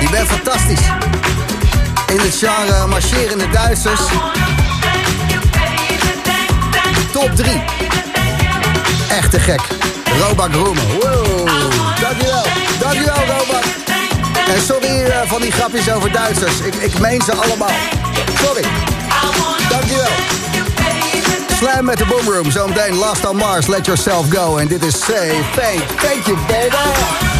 Je 0.00 0.08
bent 0.10 0.28
fantastisch. 0.28 0.90
In 2.12 2.20
het 2.20 2.34
genre 2.34 2.86
marcherende 2.86 3.50
Duitsers. 3.50 4.00
Top 7.12 7.36
3. 7.36 7.62
Echt 9.08 9.30
te 9.30 9.40
gek. 9.40 9.60
Robak 10.20 10.54
Roemen. 10.54 10.84
Wow. 10.86 11.48
Dankjewel. 12.00 12.44
Dankjewel, 12.78 13.14
Robak. 13.16 13.64
En 14.54 14.62
sorry 14.62 15.04
eh, 15.04 15.20
van 15.24 15.40
die 15.40 15.52
grapjes 15.52 15.90
over 15.90 16.12
Duitsers. 16.12 16.60
Ik, 16.60 16.74
ik 16.74 16.98
meen 16.98 17.22
ze 17.22 17.32
allemaal. 17.32 17.72
Sorry. 18.44 18.64
Dankjewel. 19.68 20.12
Slam 21.56 21.84
met 21.84 21.98
de 21.98 22.04
Boomroom. 22.04 22.50
Zometeen 22.50 22.94
Last 22.94 23.26
on 23.26 23.36
Mars, 23.36 23.66
Let 23.66 23.86
Yourself 23.86 24.26
Go. 24.30 24.56
En 24.56 24.68
dit 24.68 24.84
is 24.84 25.04
Say 25.04 25.28
Thank, 25.28 26.00
thank 26.00 26.26
you, 26.26 26.36
baby. 26.46 27.31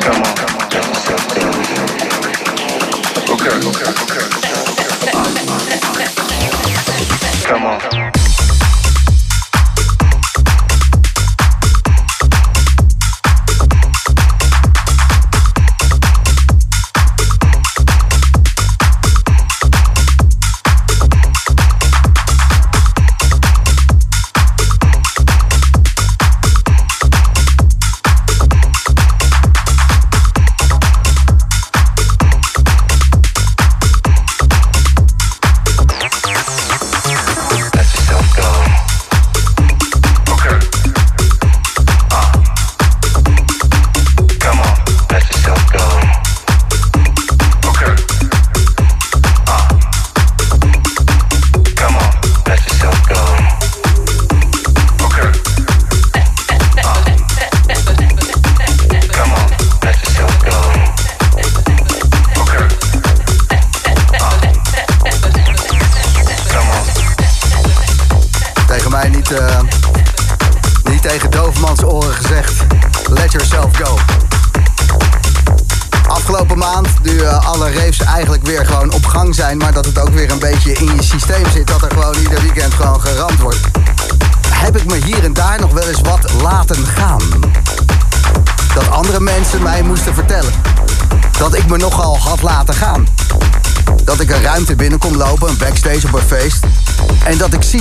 Come 0.00 0.22
on, 0.22 0.37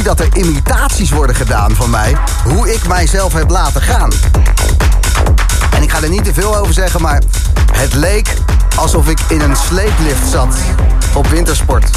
dat 0.08 0.20
er 0.20 0.36
imitaties 0.36 1.12
worden 1.12 1.36
gedaan 1.36 1.76
van 1.76 1.90
mij. 1.90 2.18
Hoe 2.44 2.74
ik 2.74 2.88
mijzelf 2.88 3.34
heb 3.34 3.50
laten 3.50 3.82
gaan. 3.82 4.12
En 5.72 5.84
ik 5.84 5.92
ga 5.92 6.02
er 6.02 6.10
niet 6.10 6.24
te 6.24 6.34
veel 6.34 6.58
over 6.58 6.74
zeggen, 6.74 7.02
maar 7.02 7.22
het 7.72 7.94
leek 7.94 8.34
alsof 8.76 9.08
ik 9.08 9.20
in 9.28 9.42
een 9.42 9.56
sleeplift 9.56 10.30
zat 10.30 10.56
op 11.14 11.28
wintersport. 11.28 11.90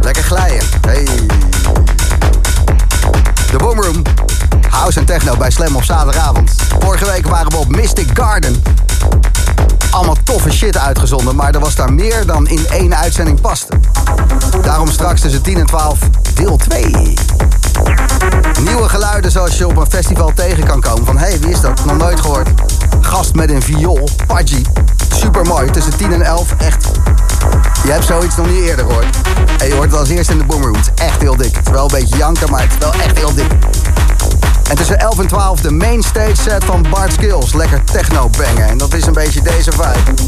Lekker 0.00 0.22
glijden. 0.22 0.68
Hey. 0.86 1.04
De 3.50 3.56
Boomroom. 3.56 4.02
House 4.70 4.98
en 4.98 5.04
techno 5.04 5.36
bij 5.36 5.50
Slam 5.50 5.76
op 5.76 5.84
zaterdagavond. 5.84 6.52
Vorige 6.78 7.04
week 7.04 7.28
waren 7.28 7.50
we 7.50 7.56
op 7.56 7.68
Mystic 7.68 8.08
Garden. 8.14 8.62
Allemaal 9.90 10.16
toffe 10.24 10.52
shit 10.52 10.78
uitgezonden, 10.78 11.36
maar 11.36 11.54
er 11.54 11.60
was 11.60 11.74
daar 11.74 11.92
meer 11.92 12.26
dan 12.26 12.46
in 12.46 12.66
één 12.68 12.96
uitzending 12.96 13.40
paste. 13.40 13.80
Daarom 14.62 14.90
straks 14.90 15.20
tussen 15.20 15.42
10 15.42 15.58
en 15.58 15.66
12 15.66 15.98
deel 16.34 16.56
2. 16.56 17.14
Nieuwe 18.64 18.88
geluiden 18.88 19.30
zoals 19.30 19.58
je 19.58 19.66
op 19.66 19.76
een 19.76 19.90
festival 19.90 20.32
tegen 20.34 20.64
kan 20.64 20.80
komen. 20.80 21.06
Van 21.06 21.18
hé, 21.18 21.28
hey, 21.28 21.40
wie 21.40 21.50
is 21.50 21.60
dat? 21.60 21.84
Nog 21.84 21.96
nooit 21.96 22.20
gehoord. 22.20 22.48
Gast 23.00 23.34
met 23.34 23.50
een 23.50 23.62
viool, 23.62 24.08
Pudgy. 24.26 24.62
Super 25.14 25.46
mooi, 25.46 25.70
tussen 25.70 25.96
10 25.96 26.12
en 26.12 26.22
11. 26.22 26.54
Echt. 26.58 26.86
Je 27.84 27.90
hebt 27.90 28.04
zoiets 28.04 28.36
nog 28.36 28.46
niet 28.46 28.60
eerder 28.60 28.84
gehoord. 28.84 29.16
En 29.58 29.66
je 29.66 29.74
hoort 29.74 29.90
het 29.90 29.98
als 29.98 30.08
eerste 30.08 30.32
in 30.32 30.38
de 30.48 30.70
is 30.80 31.04
echt 31.04 31.20
heel 31.20 31.36
dik. 31.36 31.56
Het 31.56 31.66
is 31.66 31.72
wel 31.72 31.82
een 31.82 32.00
beetje 32.00 32.16
janken, 32.16 32.50
maar 32.50 32.60
het 32.60 32.70
is 32.70 32.78
wel 32.78 32.92
echt 32.92 33.18
heel 33.18 33.34
dik. 33.34 33.52
En 34.68 34.76
tussen 34.76 34.98
11 34.98 35.18
en 35.18 35.26
12 35.26 35.60
de 35.60 35.70
main 35.70 36.02
stage 36.02 36.36
set 36.36 36.64
van 36.64 36.86
Bart 36.90 37.12
Skills. 37.12 37.52
Lekker 37.52 37.84
techno 37.84 38.30
bangen. 38.38 38.68
En 38.68 38.78
dat 38.78 38.94
is 38.94 39.06
een 39.06 39.12
beetje 39.12 39.42
deze 39.42 39.72
vibe. 39.72 40.22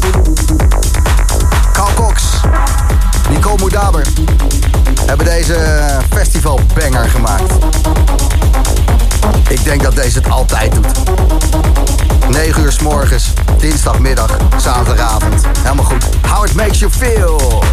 Carl 1.73 1.93
Cox, 1.93 2.23
Nicole 3.29 3.57
Moedaber 3.59 4.05
hebben 5.05 5.25
deze 5.25 5.57
festival 6.13 6.59
banger 6.73 7.09
gemaakt. 7.09 7.53
Ik 9.47 9.63
denk 9.63 9.83
dat 9.83 9.95
deze 9.95 10.17
het 10.17 10.29
altijd 10.29 10.73
doet. 10.73 10.87
9 12.29 12.63
uur 12.63 12.71
s 12.71 12.79
morgens, 12.79 13.33
dinsdagmiddag, 13.57 14.37
zaterdagavond. 14.57 15.43
Helemaal 15.61 15.85
goed. 15.85 16.03
How 16.27 16.45
it 16.45 16.53
makes 16.53 16.79
you 16.79 16.91
feel. 16.91 17.63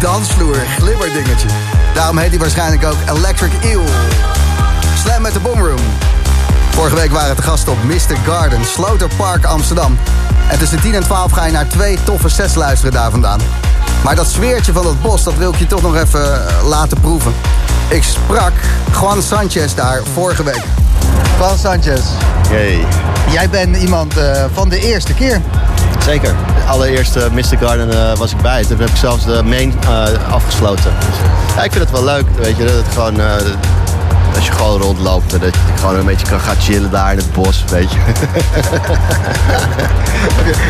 Dansvloer, 0.00 0.56
glibber 0.78 1.12
dingetje. 1.12 1.48
Daarom 1.94 2.18
heet 2.18 2.30
hij 2.30 2.38
waarschijnlijk 2.38 2.84
ook 2.84 3.16
Electric 3.16 3.50
Eel. 3.62 3.84
Slam 5.04 5.22
met 5.22 5.32
de 5.32 5.38
Boomroom. 5.40 5.80
Vorige 6.70 6.94
week 6.96 7.12
waren 7.12 7.36
te 7.36 7.42
gast 7.42 7.68
op 7.68 7.76
Mr. 7.84 8.16
Garden, 8.26 8.64
Sloter 8.64 9.08
Park, 9.16 9.44
Amsterdam. 9.44 9.98
En 10.48 10.58
tussen 10.58 10.80
10 10.80 10.94
en 10.94 11.02
12 11.02 11.32
ga 11.32 11.44
je 11.44 11.52
naar 11.52 11.66
twee 11.68 11.98
toffe 12.02 12.28
sets 12.28 12.54
luisteren 12.54 12.92
daar 12.92 13.10
vandaan. 13.10 13.40
Maar 14.04 14.14
dat 14.16 14.26
sfeertje 14.26 14.72
van 14.72 14.82
dat 14.82 15.02
bos, 15.02 15.22
dat 15.22 15.34
wil 15.36 15.52
ik 15.52 15.58
je 15.58 15.66
toch 15.66 15.82
nog 15.82 15.96
even 15.96 16.48
eh, 16.48 16.66
laten 16.68 17.00
proeven. 17.00 17.34
Ik 17.88 18.02
sprak 18.02 18.52
Juan 19.00 19.22
Sanchez 19.22 19.74
daar 19.74 20.00
vorige 20.12 20.42
week. 20.42 20.62
Juan 21.38 21.58
Sanchez, 21.58 22.00
Hey, 22.48 22.84
jij 23.30 23.48
bent 23.50 23.76
iemand 23.76 24.16
eh, 24.16 24.44
van 24.54 24.68
de 24.68 24.78
eerste 24.78 25.14
keer. 25.14 25.40
zeker. 26.04 26.34
Allereerste 26.66 27.28
Mr. 27.32 27.56
Garden 27.60 28.10
eh, 28.10 28.16
was 28.16 28.30
ik 28.32 28.40
bij. 28.42 28.64
Toen 28.64 28.78
heb 28.78 28.88
ik 28.88 28.96
zelfs 28.96 29.24
de 29.24 29.42
main 29.44 29.74
eh, 29.88 30.32
afgesloten. 30.32 30.92
Ja, 31.56 31.62
ik 31.62 31.72
vind 31.72 31.84
het 31.84 31.90
wel 31.92 32.04
leuk, 32.04 32.24
weet 32.38 32.56
je. 32.56 32.64
Dat 32.64 32.74
het 32.74 32.84
gewoon, 32.92 33.20
eh, 33.20 33.26
als 34.34 34.46
je 34.46 34.52
gewoon 34.52 34.80
rondloopt, 34.80 35.32
en 35.32 35.40
dat 35.40 35.54
je 35.54 35.60
gewoon 35.80 35.96
een 35.96 36.04
beetje 36.04 36.26
kan 36.26 36.40
gaan 36.40 36.56
chillen 36.60 36.90
daar 36.90 37.12
in 37.12 37.18
het 37.18 37.32
bos, 37.32 37.64
weet 37.70 37.92
je. 37.92 37.98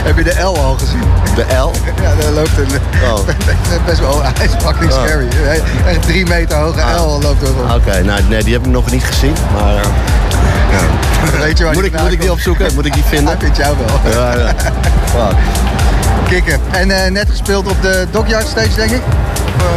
Heb 0.05 0.17
je 0.17 0.25
de 0.25 0.41
L 0.41 0.57
al 0.57 0.77
gezien? 0.79 1.03
De 1.35 1.43
L? 1.43 1.71
Ja, 2.03 2.15
daar 2.21 2.31
loopt 2.33 2.59
een 2.59 2.67
Oh. 3.13 3.19
best 3.87 4.01
wel, 4.01 4.23
hij 4.37 4.45
is 4.45 4.51
fucking 4.65 4.93
Oh. 4.93 5.05
scary. 5.05 5.29
Echt 5.87 6.03
drie 6.03 6.27
meter 6.27 6.57
hoge 6.59 6.83
Ah. 6.83 7.05
L 7.07 7.19
loopt 7.23 7.43
er 7.43 7.49
rond. 7.49 7.75
Oké, 7.75 8.03
nou 8.03 8.21
nee, 8.29 8.43
die 8.45 8.53
heb 8.53 8.65
ik 8.65 8.71
nog 8.71 8.91
niet 8.91 9.05
gezien. 9.05 9.35
Maar 9.55 9.75
eh, 9.75 11.41
Weet 11.41 11.59
je 11.59 11.65
waar 11.65 11.75
moet, 11.75 11.85
ik, 11.85 12.01
moet 12.01 12.13
ik 12.13 12.21
die 12.21 12.33
opzoeken? 12.33 12.75
Moet 12.75 12.87
ik 12.87 12.93
die 12.95 13.03
vinden? 13.07 13.27
Hij 13.27 13.37
vindt 13.39 13.57
jou 13.57 13.77
wel. 13.87 14.13
Ja, 14.13 14.39
ja. 14.39 14.55
Fuck. 15.05 15.37
Kikken. 16.29 16.61
En 16.71 16.91
eh, 17.05 17.11
net 17.11 17.27
gespeeld 17.31 17.69
op 17.71 17.83
de 17.83 18.07
Dockyard 18.11 18.47
Stage, 18.47 18.75
denk 18.77 18.91
ik? 18.91 19.03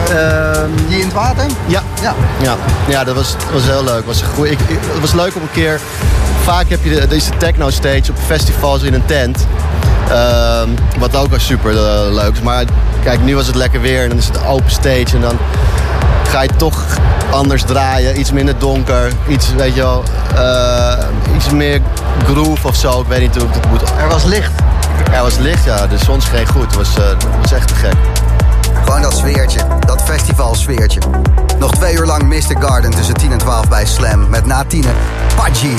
Ehm, 0.09 0.69
Hier 0.87 0.97
in 0.99 1.05
het 1.05 1.13
water? 1.13 1.45
Ja. 1.65 1.81
Ja. 2.01 2.13
Ja, 2.41 2.55
ja 2.87 3.03
dat 3.03 3.15
was, 3.15 3.35
was 3.53 3.63
heel 3.63 3.83
leuk. 3.83 4.05
Was 4.05 4.21
een 4.21 4.27
goeie, 4.27 4.51
ik, 4.51 4.59
ik- 4.67 4.79
het 4.91 4.99
was 5.01 5.13
leuk 5.13 5.35
om 5.35 5.41
een 5.41 5.51
keer... 5.51 5.79
Vaak 6.43 6.69
heb 6.69 6.83
je 6.83 6.89
de, 6.89 7.07
deze 7.07 7.29
techno 7.37 7.69
stage 7.69 8.03
op 8.09 8.17
festivals 8.25 8.81
in 8.81 8.93
een 8.93 9.05
tent. 9.05 9.45
Ehm, 10.09 10.69
wat 10.99 11.15
ook 11.15 11.29
wel 11.29 11.39
super 11.39 11.71
eh, 11.71 12.13
leuk 12.13 12.31
is. 12.33 12.41
Maar 12.41 12.63
kijk, 13.03 13.21
nu 13.23 13.35
was 13.35 13.47
het 13.47 13.55
lekker 13.55 13.81
weer 13.81 14.03
en 14.03 14.09
dan 14.09 14.17
is 14.17 14.25
het 14.27 14.45
open 14.45 14.71
stage. 14.71 15.05
En 15.15 15.21
dan 15.21 15.37
ga 16.29 16.41
je 16.41 16.49
toch 16.57 16.83
anders 17.31 17.63
draaien. 17.63 18.19
Iets 18.19 18.31
minder 18.31 18.55
donker. 18.57 19.11
Iets, 19.27 19.53
weet 19.55 19.75
je 19.75 19.81
wel, 19.81 20.03
eh, 20.35 20.97
iets 21.35 21.49
meer 21.49 21.81
groove 22.25 22.67
of 22.67 22.75
zo. 22.75 23.01
Ik 23.01 23.07
weet 23.07 23.19
niet 23.21 23.35
hoe 23.35 23.47
ik 23.47 23.53
het 23.53 23.69
moet... 23.69 23.81
Er 23.81 24.07
was 24.09 24.23
licht. 24.23 24.51
Er 25.11 25.21
was 25.21 25.37
licht, 25.37 25.63
ja. 25.63 25.87
De 25.87 25.97
zon 25.97 26.21
scheen 26.21 26.47
goed. 26.47 26.65
Het 26.65 26.75
was, 26.75 26.95
het 26.95 27.25
was 27.41 27.51
echt 27.51 27.67
te 27.67 27.75
gek. 27.75 27.95
Gewoon 28.83 29.01
dat 29.01 29.17
sfeertje, 29.17 29.59
dat 29.85 30.01
festivalsfeertje. 30.01 30.99
Nog 31.59 31.71
twee 31.71 31.95
uur 31.95 32.05
lang 32.05 32.23
Mr. 32.23 32.55
Garden 32.59 32.91
tussen 32.91 33.13
10 33.13 33.31
en 33.31 33.37
12 33.37 33.67
bij 33.67 33.85
Slam. 33.85 34.29
Met 34.29 34.45
na 34.45 34.63
10 34.63 34.85
Pudgy. 35.35 35.75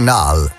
canal. 0.00 0.48